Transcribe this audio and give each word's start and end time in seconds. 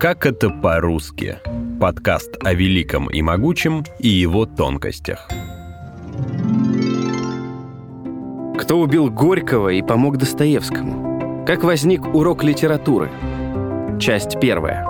Как 0.00 0.24
это 0.24 0.48
по-русски? 0.48 1.40
Подкаст 1.78 2.38
о 2.42 2.54
великом 2.54 3.10
и 3.10 3.20
могучем 3.20 3.84
и 3.98 4.08
его 4.08 4.46
тонкостях. 4.46 5.28
Кто 8.58 8.80
убил 8.80 9.10
Горького 9.10 9.68
и 9.68 9.82
помог 9.82 10.16
Достоевскому? 10.16 11.44
Как 11.46 11.64
возник 11.64 12.14
урок 12.14 12.42
литературы? 12.42 13.10
Часть 14.00 14.40
первая. 14.40 14.86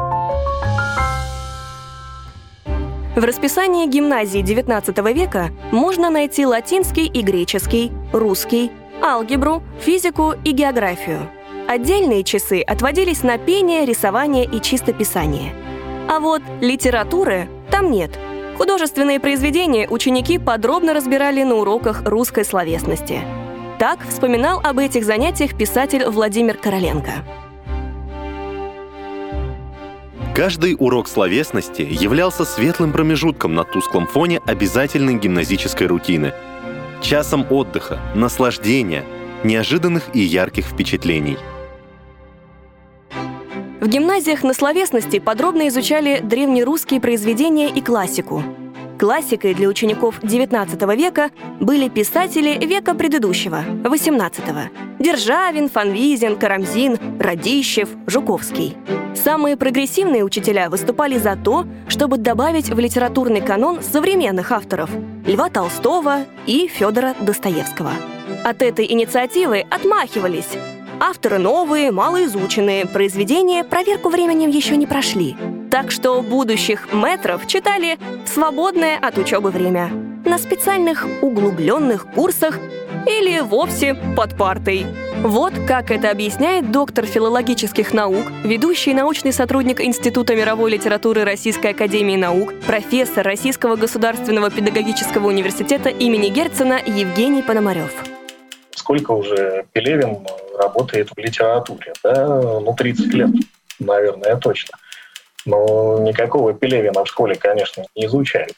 В 3.17 3.25
расписании 3.25 3.91
гимназии 3.91 4.45
XIX 4.45 5.13
века 5.13 5.51
можно 5.73 6.11
найти 6.11 6.47
латинский 6.47 7.09
и 7.09 7.23
греческий, 7.23 7.91
русский, 8.13 8.71
алгебру, 9.03 9.65
физику 9.81 10.35
и 10.45 10.53
географию. 10.53 11.29
Отдельные 11.71 12.25
часы 12.25 12.63
отводились 12.63 13.23
на 13.23 13.39
пение, 13.39 13.85
рисование 13.85 14.45
и 14.45 14.61
чистописание. 14.61 15.55
А 16.09 16.19
вот 16.19 16.43
литературы 16.61 17.49
там 17.71 17.93
нет. 17.93 18.19
Художественные 18.57 19.21
произведения 19.21 19.87
ученики 19.89 20.37
подробно 20.39 20.95
разбирали 20.95 21.45
на 21.45 21.55
уроках 21.55 22.03
русской 22.07 22.45
словесности. 22.45 23.21
Так 23.79 24.01
вспоминал 24.09 24.61
об 24.65 24.81
этих 24.81 25.05
занятиях 25.05 25.57
писатель 25.57 26.05
Владимир 26.07 26.57
Короленко. 26.57 27.25
Каждый 30.35 30.75
урок 30.77 31.07
словесности 31.07 31.83
являлся 31.89 32.45
светлым 32.45 32.91
промежутком 32.91 33.55
на 33.55 33.63
тусклом 33.63 34.09
фоне 34.09 34.41
обязательной 34.45 35.21
гимназической 35.21 35.87
рутины. 35.87 36.35
Часом 37.01 37.47
отдыха, 37.49 38.01
наслаждения, 38.17 39.05
неожиданных 39.45 40.09
и 40.15 40.19
ярких 40.19 40.67
впечатлений. 40.67 41.39
В 43.81 43.89
гимназиях 43.89 44.43
на 44.43 44.53
словесности 44.53 45.19
подробно 45.19 45.67
изучали 45.69 46.21
древнерусские 46.23 47.01
произведения 47.01 47.71
и 47.71 47.81
классику. 47.81 48.43
Классикой 48.99 49.55
для 49.55 49.69
учеников 49.69 50.21
XIX 50.21 50.95
века 50.95 51.31
были 51.61 51.89
писатели 51.89 52.63
века 52.63 52.95
предыдущего, 52.95 53.65
XVIII. 53.83 54.69
Державин, 54.99 55.71
Фанвизин, 55.71 56.37
Карамзин, 56.37 56.99
Радищев, 57.19 57.89
Жуковский. 58.07 58.77
Самые 59.15 59.57
прогрессивные 59.57 60.25
учителя 60.25 60.69
выступали 60.69 61.17
за 61.17 61.37
то, 61.37 61.65
чтобы 61.89 62.19
добавить 62.19 62.69
в 62.69 62.79
литературный 62.79 63.41
канон 63.41 63.83
современных 63.83 64.53
авторов– 64.53 64.91
Льва 65.27 65.49
Толстого 65.49 66.27
и 66.47 66.69
Федора 66.69 67.15
Достоевского. 67.19 67.93
От 68.45 68.61
этой 68.61 68.93
инициативы 68.93 69.65
отмахивались. 69.71 70.49
Авторы 71.03 71.39
новые, 71.39 71.91
малоизученные, 71.93 72.85
произведения 72.85 73.65
проверку 73.65 74.11
временем 74.11 74.51
еще 74.51 74.77
не 74.77 74.87
прошли. 74.87 75.35
Так 75.71 75.91
что 75.91 76.21
будущих 76.21 76.93
метров 76.93 77.47
читали 77.47 77.99
в 78.27 78.29
свободное 78.29 78.99
от 78.99 79.17
учебы 79.17 79.51
время, 79.51 79.91
на 80.27 80.37
специальных 80.37 81.07
углубленных 81.23 82.07
курсах 82.13 82.59
или 83.07 83.41
вовсе 83.41 83.95
под 84.15 84.37
партой. 84.37 84.85
Вот 85.23 85.55
как 85.67 85.91
это 85.91 86.11
объясняет 86.11 86.71
доктор 86.71 87.07
филологических 87.07 87.95
наук, 87.95 88.27
ведущий 88.45 88.93
научный 88.93 89.33
сотрудник 89.33 89.81
Института 89.81 90.37
мировой 90.37 90.71
литературы 90.73 91.25
Российской 91.25 91.69
академии 91.69 92.17
наук, 92.17 92.53
профессор 92.67 93.25
Российского 93.25 93.77
государственного 93.77 94.51
педагогического 94.51 95.29
университета 95.29 95.89
имени 95.89 96.29
Герцена 96.29 96.79
Евгений 96.85 97.43
Пономарев. 97.43 97.93
Сколько 98.75 99.13
уже 99.13 99.65
Пелевин 99.73 100.19
работает 100.61 101.11
в 101.11 101.19
литературе? 101.19 101.93
Да? 102.05 102.27
Ну, 102.27 102.75
30 102.75 103.07
лет, 103.15 103.31
наверное, 103.79 104.37
точно. 104.37 104.77
Но 105.47 105.99
никакого 106.01 106.53
Пелевина 106.53 107.05
в 107.05 107.09
школе, 107.09 107.35
конечно, 107.35 107.85
не 107.95 108.07
изучают. 108.07 108.55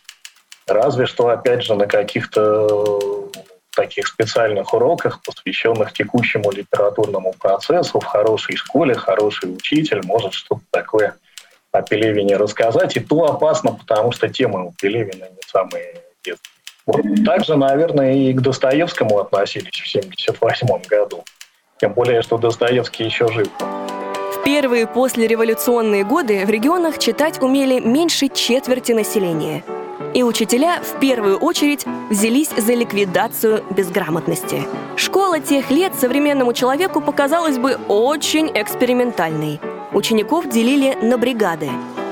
Разве 0.67 1.07
что, 1.07 1.29
опять 1.29 1.63
же, 1.63 1.75
на 1.75 1.87
каких-то 1.87 3.31
таких 3.75 4.07
специальных 4.07 4.75
уроках, 4.75 5.23
посвященных 5.23 5.93
текущему 5.93 6.51
литературному 6.51 7.35
процессу 7.39 8.01
в 8.01 8.05
хорошей 8.05 8.57
школе, 8.57 8.95
хороший 8.95 9.55
учитель 9.55 10.03
может 10.05 10.35
что-то 10.35 10.63
такое 10.71 11.17
о 11.73 11.83
Пелевине 11.83 12.37
рассказать. 12.37 12.97
И 12.97 13.01
то 13.01 13.25
опасно, 13.25 13.73
потому 13.73 14.13
что 14.13 14.29
темы 14.29 14.67
у 14.67 14.73
Пелевина 14.73 15.25
не 15.25 15.43
самые 15.47 16.03
детские. 16.23 16.37
Вот. 16.85 17.03
Также, 17.25 17.57
наверное, 17.57 18.13
и 18.13 18.33
к 18.33 18.41
Достоевскому 18.41 19.19
относились 19.19 19.73
в 19.73 19.97
1978 19.97 20.83
году. 20.89 21.25
Тем 21.83 21.95
более, 21.95 22.23
что 22.23 22.39
Достоевский 22.39 23.03
еще 23.03 23.27
жив. 23.27 23.49
В 23.59 24.45
первые 24.45 24.87
послереволюционные 24.87 26.05
годы 26.05 26.47
в 26.47 26.49
регионах 26.49 26.99
читать 26.99 27.43
умели 27.43 27.81
меньше 27.81 28.29
четверти 28.29 28.93
населения– 28.93 29.65
и 30.15 30.23
учителя 30.23 30.81
в 30.83 31.01
первую 31.01 31.39
очередь 31.39 31.87
взялись 32.11 32.51
за 32.51 32.75
ликвидацию 32.75 33.65
безграмотности. 33.71 34.63
Школа 34.95 35.41
тех 35.41 35.71
лет 35.71 35.95
современному 35.95 36.53
человеку 36.53 37.01
показалась 37.01 37.57
бы 37.57 37.79
очень 37.89 38.51
экспериментальной. 38.55 39.59
Учеников 39.93 40.51
делили 40.51 40.99
на 41.01 41.17
бригады. 41.17 41.71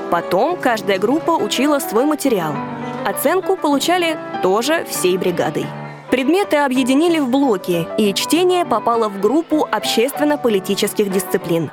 Потом 0.09 0.57
каждая 0.57 0.97
группа 0.97 1.31
учила 1.31 1.77
свой 1.77 2.05
материал. 2.05 2.55
Оценку 3.05 3.55
получали 3.55 4.17
тоже 4.41 4.83
всей 4.89 5.17
бригадой. 5.17 5.67
Предметы 6.11 6.57
объединили 6.57 7.19
в 7.19 7.29
блоки, 7.29 7.87
и 7.97 8.13
чтение 8.13 8.65
попало 8.65 9.07
в 9.07 9.21
группу 9.21 9.65
общественно-политических 9.71 11.09
дисциплин. 11.09 11.71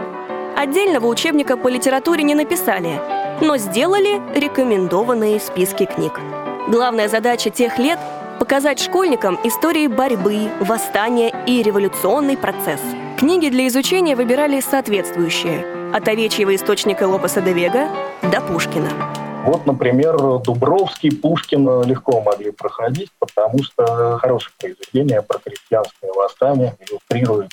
Отдельного 0.57 1.09
учебника 1.09 1.57
по 1.57 1.67
литературе 1.67 2.23
не 2.23 2.37
написали, 2.37 3.01
но 3.41 3.57
сделали 3.57 4.23
рекомендованные 4.39 5.41
списки 5.41 5.87
книг. 5.87 6.21
Главная 6.69 7.09
задача 7.09 7.51
тех 7.51 7.79
лет– 7.81 7.99
показать 8.39 8.79
школьникам 8.79 9.41
истории 9.43 9.89
борьбы, 9.89 10.49
восстания 10.61 11.35
и 11.49 11.61
революционный 11.61 12.37
процесс. 12.37 12.81
Книги 13.19 13.49
для 13.49 13.67
изучения 13.67 14.15
выбирали 14.15 14.61
соответствующие– 14.61 15.67
от 15.93 16.07
овечьего 16.07 16.55
источника 16.55 17.09
Лопеса 17.09 17.41
де 17.41 17.53
Вега 17.53 17.89
до 18.23 18.41
Пушкина. 18.41 19.18
Вот, 19.49 19.65
например, 19.65 20.19
Дубровский, 20.41 21.11
Пушкин 21.11 21.83
легко 21.85 22.21
могли 22.21 22.51
проходить, 22.51 23.09
потому 23.19 23.63
что 23.63 24.19
хорошее 24.19 24.53
произведение 24.61 25.23
про 25.23 25.39
крестьянское 25.39 26.13
восстание 26.13 26.77
иллюстрирует 26.81 27.49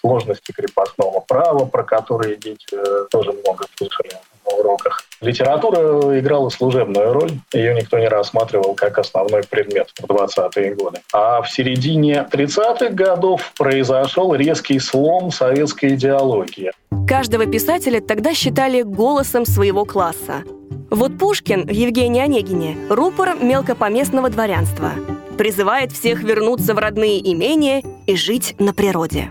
сложности 0.00 0.52
крепостного 0.52 1.18
права, 1.26 1.64
про 1.64 1.82
которые 1.82 2.36
дети 2.36 2.68
э, 2.72 3.06
тоже 3.10 3.32
много 3.32 3.64
слышали 3.76 4.12
на 4.46 4.58
уроках. 4.58 5.02
Литература 5.20 6.20
играла 6.20 6.50
служебную 6.50 7.12
роль, 7.12 7.32
ее 7.52 7.74
никто 7.74 7.98
не 7.98 8.06
рассматривал 8.06 8.74
как 8.74 8.98
основной 8.98 9.42
предмет 9.42 9.88
в 10.00 10.04
20-е 10.04 10.76
годы. 10.76 11.00
А 11.12 11.42
в 11.42 11.50
середине 11.50 12.28
30-х 12.30 12.90
годов 12.90 13.52
произошел 13.58 14.36
резкий 14.36 14.78
слом 14.78 15.32
советской 15.32 15.96
идеологии. 15.96 16.70
Каждого 17.08 17.46
писателя 17.46 18.00
тогда 18.00 18.34
считали 18.34 18.82
голосом 18.82 19.44
своего 19.44 19.84
класса. 19.84 20.44
Вот 20.90 21.16
Пушкин 21.16 21.66
в 21.66 21.70
Евгении 21.70 22.20
Онегине– 22.20 22.76
рупор 22.90 23.36
мелкопоместного 23.40 24.28
дворянства. 24.28 24.90
Призывает 25.38 25.92
всех 25.92 26.24
вернуться 26.24 26.74
в 26.74 26.78
родные 26.78 27.20
имения 27.32 27.84
и 28.06 28.16
жить 28.16 28.56
на 28.58 28.74
природе. 28.74 29.30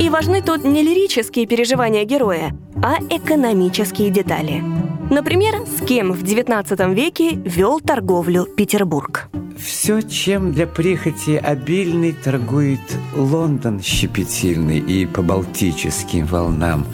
И 0.00 0.08
важны 0.08 0.40
тут 0.40 0.64
не 0.64 0.82
лирические 0.82 1.46
переживания 1.46 2.04
героя, 2.04 2.56
а 2.82 2.96
экономические 3.10 4.08
детали. 4.08 4.64
Например, 5.10 5.66
с 5.66 5.84
кем 5.84 6.12
в 6.12 6.22
XIX 6.24 6.94
веке 6.94 7.32
вел 7.44 7.78
торговлю 7.80 8.46
Петербург. 8.46 9.28
Все, 9.58 10.00
чем 10.00 10.52
для 10.52 10.66
прихоти 10.66 11.32
обильный 11.36 12.12
торгует 12.12 12.80
Лондон 13.14 13.82
щепетильный 13.82 14.78
и 14.78 15.04
по 15.04 15.20
балтическим 15.20 16.24
волнам 16.24 16.86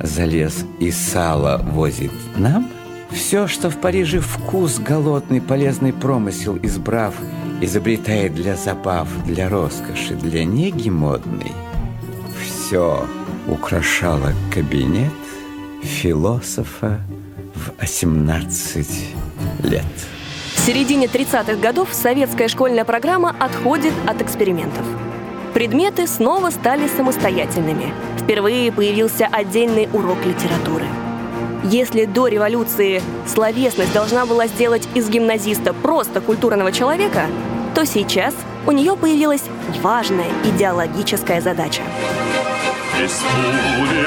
залез 0.00 0.64
и 0.80 0.90
сало 0.90 1.60
возит 1.72 2.12
нам, 2.36 2.68
все, 3.14 3.46
что 3.46 3.70
в 3.70 3.78
Париже 3.78 4.20
вкус 4.20 4.78
голодный, 4.78 5.40
полезный 5.40 5.92
промысел 5.92 6.58
избрав, 6.62 7.14
изобретает 7.60 8.34
для 8.34 8.56
забав, 8.56 9.08
для 9.24 9.48
роскоши, 9.48 10.14
для 10.14 10.44
неги 10.44 10.90
модной– 10.90 11.52
все 12.64 13.06
украшало 13.46 14.32
кабинет 14.52 15.12
философа 15.82 17.00
в 17.54 17.80
18 17.80 18.86
лет. 19.64 19.84
В 20.54 20.60
середине 20.60 21.06
30-х 21.06 21.56
годов 21.56 21.90
советская 21.92 22.48
школьная 22.48 22.84
программа 22.84 23.36
отходит 23.38 23.92
от 24.06 24.22
экспериментов. 24.22 24.84
Предметы 25.52 26.06
снова 26.06 26.50
стали 26.50 26.88
самостоятельными. 26.88 27.92
Впервые 28.18 28.72
появился 28.72 29.28
отдельный 29.30 29.88
урок 29.92 30.18
литературы. 30.24 30.86
Если 31.64 32.04
до 32.04 32.26
революции 32.26 33.00
словесность 33.26 33.94
должна 33.94 34.26
была 34.26 34.46
сделать 34.48 34.86
из 34.94 35.08
гимназиста 35.08 35.72
просто 35.72 36.20
культурного 36.20 36.70
человека, 36.72 37.26
то 37.74 37.86
сейчас 37.86 38.34
у 38.66 38.72
нее 38.72 38.94
появилась 38.96 39.44
важная 39.82 40.28
идеологическая 40.44 41.40
задача. 41.40 41.80
Пистули 42.98 44.04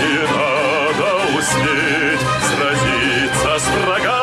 и 0.00 0.18
надо 0.34 1.38
успеть 1.38 2.20
сразиться 2.50 3.64
с 3.64 3.86
врагами. 3.86 4.17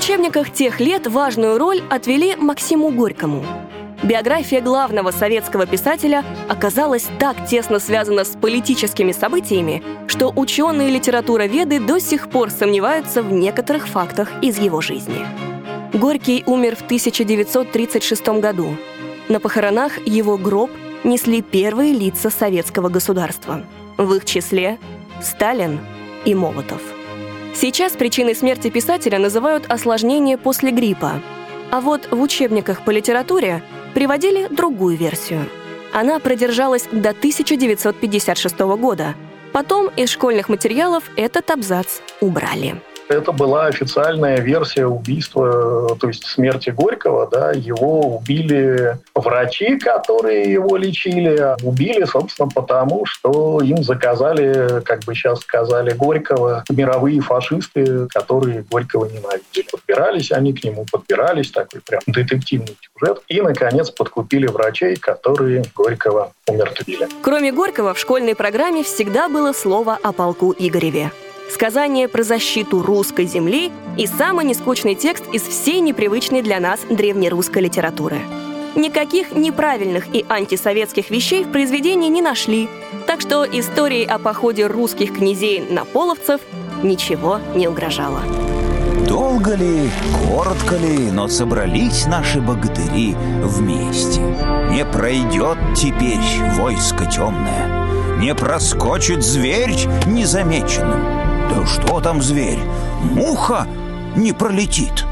Учебниках 0.00 0.50
тех 0.50 0.80
лет 0.80 1.06
важную 1.06 1.58
роль 1.58 1.82
отвели 1.90 2.34
Максиму 2.34 2.90
Горькому. 2.90 3.44
Биография 4.02 4.62
главного 4.62 5.10
советского 5.10 5.66
писателя 5.66 6.24
оказалась 6.48 7.06
так 7.18 7.46
тесно 7.46 7.78
связана 7.78 8.24
с 8.24 8.30
политическими 8.30 9.12
событиями, 9.12 9.82
что 10.06 10.32
ученые 10.34 10.88
литературоведы 10.88 11.80
до 11.80 12.00
сих 12.00 12.30
пор 12.30 12.48
сомневаются 12.48 13.22
в 13.22 13.30
некоторых 13.30 13.88
фактах 13.88 14.30
из 14.40 14.56
его 14.58 14.80
жизни. 14.80 15.26
Горький 15.92 16.44
умер 16.46 16.76
в 16.76 16.82
1936 16.82 18.40
году. 18.40 18.78
На 19.28 19.38
похоронах 19.38 19.98
его 20.06 20.38
гроб 20.38 20.70
несли 21.04 21.42
первые 21.42 21.92
лица 21.92 22.30
советского 22.30 22.88
государства. 22.88 23.66
В 23.98 24.14
их 24.14 24.24
числе 24.24 24.78
Сталин 25.20 25.78
и 26.24 26.34
Молотов. 26.34 26.80
Сейчас 27.54 27.92
причиной 27.92 28.34
смерти 28.34 28.70
писателя 28.70 29.18
называют 29.18 29.66
осложнение 29.70 30.38
после 30.38 30.70
гриппа. 30.70 31.20
А 31.70 31.80
вот 31.80 32.08
в 32.10 32.20
учебниках 32.20 32.84
по 32.84 32.90
литературе 32.90 33.62
приводили 33.94 34.46
другую 34.48 34.96
версию. 34.96 35.48
Она 35.92 36.18
продержалась 36.20 36.84
до 36.92 37.10
1956 37.10 38.58
года. 38.60 39.14
Потом 39.52 39.88
из 39.96 40.10
школьных 40.10 40.48
материалов 40.48 41.04
этот 41.16 41.50
абзац 41.50 41.98
убрали. 42.20 42.80
Это 43.10 43.32
была 43.32 43.66
официальная 43.66 44.38
версия 44.38 44.86
убийства, 44.86 45.96
то 45.98 46.06
есть 46.06 46.24
смерти 46.24 46.70
Горького. 46.70 47.28
Да, 47.28 47.50
его 47.50 48.18
убили 48.18 48.96
врачи, 49.16 49.78
которые 49.78 50.52
его 50.52 50.76
лечили. 50.76 51.56
Убили, 51.64 52.04
собственно, 52.04 52.48
потому, 52.48 53.04
что 53.06 53.60
им 53.62 53.82
заказали, 53.82 54.80
как 54.82 55.00
бы 55.00 55.16
сейчас 55.16 55.40
сказали, 55.40 55.92
Горького 55.92 56.62
мировые 56.70 57.20
фашисты, 57.20 58.06
которые 58.06 58.62
Горького 58.70 59.06
ненавидели. 59.06 59.66
Подбирались 59.72 60.30
они 60.30 60.52
к 60.52 60.62
нему, 60.62 60.86
подбирались, 60.90 61.50
такой 61.50 61.80
прям 61.80 62.02
детективный 62.06 62.76
сюжет. 62.80 63.22
И, 63.26 63.40
наконец, 63.40 63.90
подкупили 63.90 64.46
врачей, 64.46 64.94
которые 64.94 65.64
Горького 65.74 66.32
умертвили. 66.46 67.08
Кроме 67.22 67.50
Горького, 67.50 67.92
в 67.94 67.98
школьной 67.98 68.36
программе 68.36 68.84
всегда 68.84 69.28
было 69.28 69.52
слово 69.52 69.98
о 70.00 70.12
полку 70.12 70.54
Игореве 70.56 71.10
сказание 71.50 72.08
про 72.08 72.22
защиту 72.22 72.82
русской 72.82 73.26
земли 73.26 73.70
и 73.96 74.06
самый 74.06 74.44
нескучный 74.44 74.94
текст 74.94 75.24
из 75.32 75.42
всей 75.42 75.80
непривычной 75.80 76.42
для 76.42 76.60
нас 76.60 76.80
древнерусской 76.88 77.62
литературы. 77.62 78.20
Никаких 78.76 79.32
неправильных 79.32 80.14
и 80.14 80.24
антисоветских 80.28 81.10
вещей 81.10 81.44
в 81.44 81.50
произведении 81.50 82.08
не 82.08 82.22
нашли, 82.22 82.68
так 83.06 83.20
что 83.20 83.44
истории 83.44 84.04
о 84.04 84.18
походе 84.18 84.66
русских 84.66 85.16
князей 85.16 85.60
на 85.68 85.84
половцев 85.84 86.40
ничего 86.82 87.40
не 87.54 87.66
угрожало. 87.66 88.20
Долго 89.08 89.56
ли, 89.56 89.90
коротко 90.28 90.76
ли, 90.76 91.10
но 91.10 91.26
собрались 91.26 92.06
наши 92.06 92.40
богатыри 92.40 93.16
вместе. 93.42 94.20
Не 94.70 94.84
пройдет 94.84 95.58
теперь 95.74 96.20
войско 96.56 97.06
темное, 97.06 98.18
не 98.18 98.34
проскочит 98.36 99.24
зверь 99.24 99.74
незамеченным. 100.06 101.19
Да 101.50 101.66
что 101.66 102.00
там 102.00 102.22
зверь? 102.22 102.58
Муха 103.02 103.66
не 104.16 104.32
пролетит. 104.32 105.04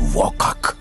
Во 0.00 0.30
как! 0.30 0.76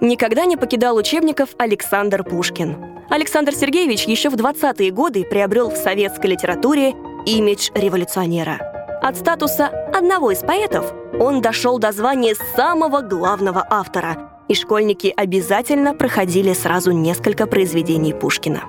Никогда 0.00 0.44
не 0.44 0.56
покидал 0.56 0.96
учебников 0.96 1.50
Александр 1.58 2.22
Пушкин. 2.22 2.76
Александр 3.10 3.54
Сергеевич 3.54 4.04
еще 4.04 4.30
в 4.30 4.34
20-е 4.34 4.92
годы 4.92 5.24
приобрел 5.24 5.70
в 5.70 5.76
советской 5.76 6.26
литературе 6.28 6.94
имидж 7.26 7.70
революционера. 7.74 8.60
От 9.02 9.16
статуса 9.16 9.66
одного 9.92 10.30
из 10.30 10.38
поэтов 10.38 10.92
он 11.18 11.40
дошел 11.40 11.78
до 11.80 11.90
звания 11.90 12.36
самого 12.54 13.00
главного 13.00 13.66
автора, 13.68 14.30
и 14.46 14.54
школьники 14.54 15.12
обязательно 15.16 15.94
проходили 15.94 16.52
сразу 16.52 16.92
несколько 16.92 17.46
произведений 17.46 18.12
Пушкина. 18.12 18.62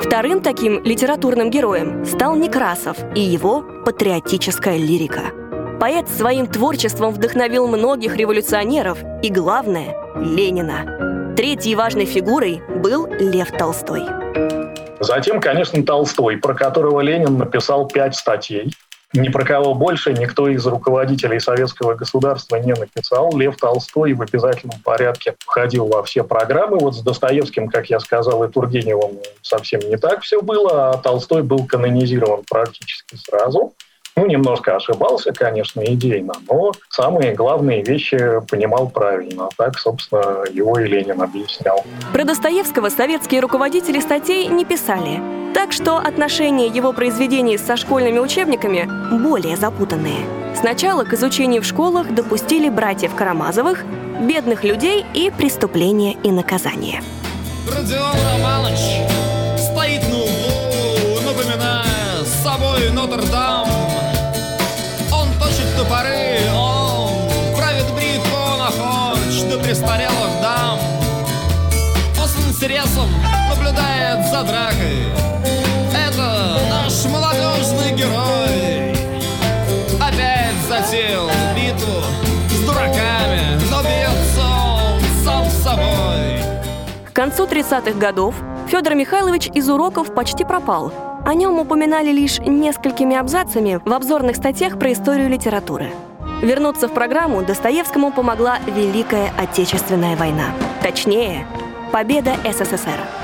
Вторым 0.00 0.40
таким 0.40 0.82
литературным 0.84 1.50
героем 1.50 2.04
стал 2.06 2.36
Некрасов 2.36 2.96
и 3.16 3.20
его 3.20 3.64
патриотическая 3.88 4.76
лирика. 4.76 5.32
Поэт 5.80 6.10
своим 6.10 6.46
творчеством 6.46 7.10
вдохновил 7.10 7.66
многих 7.68 8.18
революционеров 8.18 8.98
и, 9.22 9.30
главное, 9.30 9.96
Ленина. 10.14 11.34
Третьей 11.34 11.74
важной 11.74 12.04
фигурой 12.04 12.60
был 12.82 13.06
Лев 13.06 13.50
Толстой. 13.56 14.02
Затем, 15.00 15.40
конечно, 15.40 15.82
Толстой, 15.82 16.36
про 16.36 16.52
которого 16.52 17.00
Ленин 17.00 17.38
написал 17.38 17.88
пять 17.88 18.14
статей. 18.14 18.74
Ни 19.14 19.30
про 19.30 19.42
кого 19.42 19.74
больше 19.74 20.12
никто 20.12 20.48
из 20.48 20.66
руководителей 20.66 21.40
советского 21.40 21.94
государства 21.94 22.56
не 22.56 22.74
написал. 22.74 23.34
Лев 23.36 23.56
Толстой 23.56 24.12
в 24.12 24.20
обязательном 24.20 24.78
порядке 24.80 25.34
входил 25.38 25.86
во 25.86 26.02
все 26.02 26.24
программы. 26.24 26.78
Вот 26.78 26.94
с 26.94 27.00
Достоевским, 27.00 27.68
как 27.68 27.88
я 27.88 28.00
сказал, 28.00 28.44
и 28.44 28.52
Тургеневым 28.52 29.18
совсем 29.40 29.80
не 29.80 29.96
так 29.96 30.22
все 30.22 30.42
было, 30.42 30.90
а 30.90 30.98
Толстой 30.98 31.42
был 31.42 31.66
канонизирован 31.66 32.44
практически 32.48 33.16
сразу. 33.16 33.72
Ну, 34.18 34.26
немножко 34.26 34.74
ошибался, 34.74 35.30
конечно, 35.32 35.80
идейно, 35.80 36.32
но 36.50 36.72
самые 36.88 37.34
главные 37.34 37.84
вещи 37.84 38.40
понимал 38.50 38.88
правильно. 38.88 39.48
Так, 39.56 39.78
собственно, 39.78 40.42
его 40.50 40.76
и 40.80 40.88
Ленин 40.88 41.22
объяснял. 41.22 41.84
Про 42.12 42.24
Достоевского 42.24 42.88
советские 42.88 43.40
руководители 43.40 44.00
статей 44.00 44.48
не 44.48 44.64
писали. 44.64 45.20
Так 45.54 45.70
что 45.72 45.98
отношения 45.98 46.66
его 46.66 46.92
произведений 46.92 47.56
со 47.58 47.76
школьными 47.76 48.18
учебниками 48.18 48.90
более 49.22 49.56
запутанные. 49.56 50.26
Сначала 50.56 51.04
к 51.04 51.12
изучению 51.12 51.62
в 51.62 51.64
школах 51.64 52.12
допустили 52.12 52.68
братьев 52.68 53.14
Карамазовых, 53.14 53.84
бедных 54.20 54.64
людей 54.64 55.06
и 55.14 55.30
преступления 55.30 56.14
и 56.24 56.32
наказания. 56.32 57.04
Родион 57.72 58.16
Романович 58.32 59.06
стоит 59.58 60.02
на 60.08 60.16
углу, 60.16 61.20
напоминая 61.24 62.24
с 62.24 62.42
собой 62.42 62.90
Нотр-Дам 62.90 63.47
интересом 72.88 73.08
наблюдает 73.48 74.24
за 74.26 74.42
дракой 74.42 75.04
Это 75.94 76.58
наш 76.70 77.04
молодежный 77.06 77.92
герой 77.92 78.92
Опять 80.00 80.56
затеял 80.68 81.28
битву 81.54 82.02
с 82.50 82.64
дураками 82.64 83.58
Но 83.70 83.82
бьется 83.82 84.42
он 84.42 85.00
сам 85.24 85.44
собой 85.50 86.40
К 87.06 87.12
концу 87.12 87.46
30-х 87.46 87.98
годов 87.98 88.34
Федор 88.68 88.94
Михайлович 88.94 89.48
из 89.54 89.68
уроков 89.68 90.14
почти 90.14 90.44
пропал– 90.44 90.92
о 91.24 91.34
нем 91.34 91.58
упоминали 91.58 92.10
лишь 92.10 92.38
несколькими 92.38 93.14
абзацами 93.14 93.82
в 93.84 93.92
обзорных 93.92 94.36
статьях 94.36 94.78
про 94.78 94.92
историю 94.92 95.28
литературы. 95.28 95.90
Вернуться 96.40 96.88
в 96.88 96.94
программу 96.94 97.42
Достоевскому 97.42 98.12
помогла 98.12 98.58
Великая 98.66 99.32
Отечественная 99.36 100.16
война. 100.16 100.52
Точнее, 100.80 101.44
победа 101.92 102.36
СССР. 102.44 103.17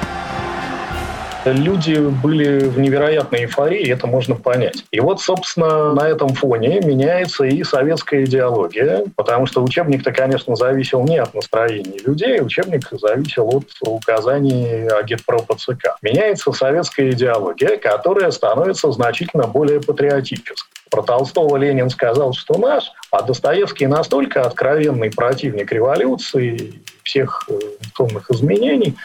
Люди 1.44 1.96
были 1.96 2.60
в 2.60 2.78
невероятной 2.78 3.42
эйфории, 3.42 3.90
это 3.90 4.06
можно 4.06 4.34
понять. 4.34 4.84
И 4.90 5.00
вот, 5.00 5.20
собственно, 5.20 5.92
на 5.92 6.08
этом 6.08 6.30
фоне 6.30 6.80
меняется 6.80 7.44
и 7.44 7.62
советская 7.64 8.24
идеология, 8.24 9.04
потому 9.14 9.44
что 9.46 9.62
учебник-то, 9.62 10.10
конечно, 10.12 10.56
зависел 10.56 11.04
не 11.04 11.18
от 11.18 11.34
настроений 11.34 12.00
людей, 12.04 12.40
учебник 12.40 12.88
зависел 12.92 13.48
от 13.48 13.66
указаний 13.82 14.88
агитпропа 14.88 15.56
ЦК. 15.56 15.96
Меняется 16.00 16.50
советская 16.52 17.10
идеология, 17.10 17.76
которая 17.76 18.30
становится 18.30 18.90
значительно 18.90 19.46
более 19.46 19.80
патриотической. 19.80 20.70
Про 20.90 21.02
Толстого 21.02 21.56
Ленин 21.56 21.90
сказал, 21.90 22.32
что 22.32 22.56
наш, 22.56 22.92
а 23.10 23.22
Достоевский 23.22 23.86
настолько 23.86 24.42
откровенный 24.42 25.10
противник 25.10 25.72
революции, 25.72 26.74
всех 27.02 27.48
тонных 27.96 28.30
э, 28.30 28.34
изменений, 28.34 28.96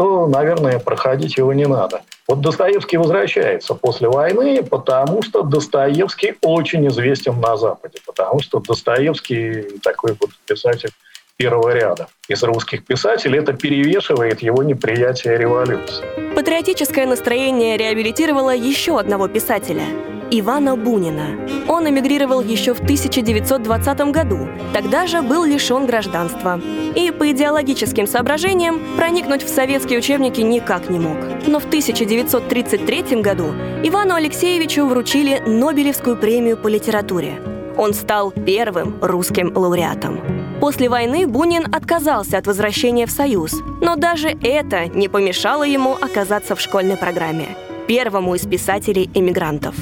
то, 0.00 0.26
наверное, 0.28 0.78
проходить 0.78 1.36
его 1.36 1.52
не 1.52 1.66
надо. 1.66 2.00
Вот 2.26 2.40
Достоевский 2.40 2.96
возвращается 2.96 3.74
после 3.74 4.08
войны, 4.08 4.62
потому 4.62 5.20
что 5.20 5.42
Достоевский 5.42 6.36
очень 6.40 6.88
известен 6.88 7.38
на 7.38 7.58
Западе, 7.58 7.98
потому 8.06 8.40
что 8.40 8.60
Достоевский 8.60 9.78
такой 9.82 10.16
вот 10.18 10.30
писатель 10.46 10.88
первого 11.36 11.68
ряда. 11.74 12.06
Из 12.28 12.42
русских 12.42 12.86
писателей 12.86 13.40
это 13.40 13.52
перевешивает 13.52 14.40
его 14.40 14.62
неприятие 14.62 15.36
революции. 15.36 16.02
Патриотическое 16.34 17.04
настроение 17.04 17.76
реабилитировало 17.76 18.56
еще 18.56 18.98
одного 18.98 19.28
писателя 19.28 19.84
Ивана 20.32 20.76
Бунина. 20.76 21.46
Он 21.66 21.88
эмигрировал 21.88 22.40
еще 22.40 22.72
в 22.72 22.80
1920 22.80 24.00
году, 24.12 24.48
тогда 24.72 25.08
же 25.08 25.22
был 25.22 25.44
лишен 25.44 25.86
гражданства. 25.86 26.60
И 26.94 27.10
по 27.10 27.30
идеологическим 27.32 28.06
соображениям 28.06 28.80
проникнуть 28.96 29.42
в 29.42 29.48
советские 29.48 29.98
учебники 29.98 30.40
никак 30.40 30.88
не 30.88 31.00
мог. 31.00 31.16
Но 31.48 31.58
в 31.58 31.66
1933 31.66 33.20
году 33.20 33.46
Ивану 33.82 34.14
Алексеевичу 34.14 34.86
вручили 34.86 35.42
Нобелевскую 35.44 36.16
премию 36.16 36.56
по 36.56 36.68
литературе. 36.68 37.40
Он 37.76 37.92
стал 37.92 38.30
первым 38.30 38.98
русским 39.00 39.52
лауреатом. 39.56 40.20
После 40.60 40.88
войны 40.88 41.26
Бунин 41.26 41.74
отказался 41.74 42.38
от 42.38 42.46
возвращения 42.46 43.06
в 43.06 43.10
Союз, 43.10 43.54
но 43.80 43.96
даже 43.96 44.28
это 44.42 44.86
не 44.86 45.08
помешало 45.08 45.64
ему 45.64 45.94
оказаться 45.94 46.54
в 46.54 46.60
школьной 46.60 46.96
программе 46.96 47.56
первому 47.90 48.36
из 48.36 48.46
писателей-эмигрантов. 48.46 49.74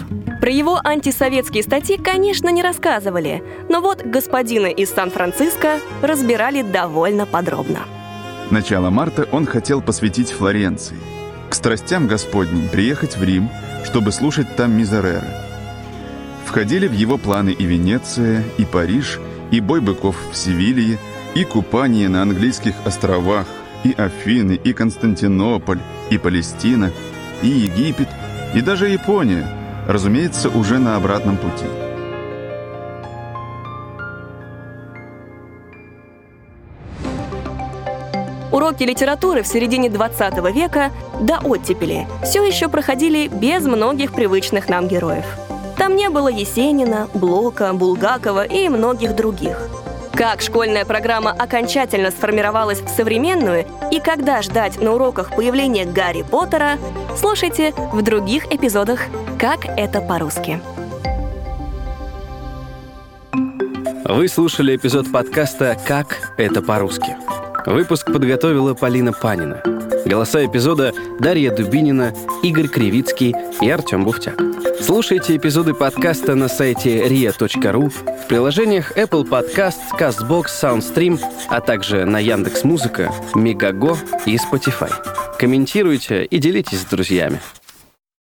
Про 0.49 0.55
его 0.55 0.81
антисоветские 0.83 1.63
статьи, 1.63 1.99
конечно, 1.99 2.49
не 2.49 2.63
рассказывали, 2.63 3.43
но 3.69 3.83
вот 3.83 4.03
господина 4.03 4.69
из 4.69 4.89
Сан-Франциско 4.89 5.79
разбирали 6.01 6.63
довольно 6.63 7.27
подробно. 7.27 7.81
Начало 8.51 8.89
марта 8.89 9.29
он 9.31 9.45
хотел 9.45 9.83
посвятить 9.83 10.31
Флоренции. 10.31 10.97
К 11.51 11.55
страстям 11.55 12.07
Господним 12.07 12.71
приехать 12.71 13.19
в 13.19 13.23
Рим, 13.23 13.51
чтобы 13.85 14.11
слушать 14.11 14.57
там 14.57 14.73
Мизерера. 14.73 15.23
Входили 16.47 16.89
в 16.89 16.95
его 16.95 17.19
планы 17.19 17.51
и 17.51 17.67
Венеция, 17.67 18.43
и 18.57 18.65
Париж, 18.65 19.21
и 19.51 19.61
бой 19.61 19.83
быков 19.83 20.17
в 20.33 20.35
Севилье, 20.35 20.97
и 21.35 21.45
купание 21.45 22.09
на 22.09 22.23
английских 22.23 22.75
островах, 22.87 23.47
и 23.85 23.93
Афины, 23.93 24.55
и 24.55 24.73
Константинополь, 24.73 25.81
и 26.09 26.17
Палестина, 26.17 26.91
и 27.43 27.49
Египет, 27.49 28.09
и 28.55 28.63
даже 28.63 28.89
Япония, 28.89 29.47
разумеется, 29.89 30.51
уже 30.51 30.79
на 30.79 30.97
обратном 30.97 31.39
пути. 31.39 31.65
Уроки 38.53 38.83
литературы 38.83 39.43
в 39.43 39.47
середине 39.47 39.89
20 39.89 40.55
века 40.55 40.91
до 41.21 41.39
оттепели 41.39 42.07
все 42.23 42.45
еще 42.45 42.69
проходили 42.69 43.29
без 43.29 43.65
многих 43.65 44.13
привычных 44.13 44.69
нам 44.69 44.89
героев. 44.89 45.25
Там 45.77 45.97
не 45.97 46.11
было 46.11 46.29
Есенина, 46.29 47.09
Блока, 47.15 47.73
Булгакова 47.73 48.45
и 48.45 48.69
многих 48.69 49.17
других. 49.17 49.78
Как 50.19 50.41
школьная 50.41 50.85
программа 50.85 51.31
окончательно 51.31 52.11
сформировалась 52.11 52.81
в 52.81 52.89
современную 52.89 53.65
и 53.93 54.01
когда 54.01 54.43
ждать 54.43 54.81
на 54.81 54.93
уроках 54.93 55.31
появления 55.37 55.85
Гарри 55.85 56.23
Поттера, 56.29 56.73
слушайте 57.17 57.73
в 57.93 58.03
других 58.03 58.53
эпизодах 58.53 58.99
«Как 59.39 59.65
это 59.65 60.01
по-русски». 60.01 60.61
Вы 64.07 64.27
слушали 64.27 64.75
эпизод 64.75 65.13
подкаста 65.13 65.77
«Как 65.87 66.33
это 66.37 66.63
по-русски». 66.63 67.17
Выпуск 67.65 68.13
подготовила 68.13 68.75
Полина 68.75 69.13
Панина. 69.13 69.78
Голоса 70.09 70.47
эпизода 70.47 70.95
Дарья 71.21 71.51
Дубинина, 71.51 72.15
Игорь 72.43 72.69
Кривицкий 72.69 73.35
и 73.61 73.69
Артем 73.69 74.05
Буфтяк. 74.05 74.41
Слушайте 74.81 75.37
эпизоды 75.37 75.75
подкаста 75.75 76.35
на 76.35 76.49
сайте 76.49 77.07
ria.ru, 77.07 77.91
в 77.91 78.27
приложениях 78.27 78.97
Apple 78.97 79.29
Podcast, 79.29 79.77
CastBox, 79.99 80.47
SoundStream, 80.47 81.21
а 81.49 81.61
также 81.61 82.07
на 82.07 82.21
Яндекс.Музыка, 82.21 83.13
Мегаго 83.35 83.99
и 84.25 84.37
Spotify. 84.37 84.91
Комментируйте 85.39 86.25
и 86.25 86.39
делитесь 86.39 86.81
с 86.81 86.85
друзьями. 86.87 87.39